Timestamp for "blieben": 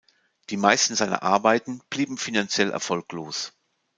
1.91-2.17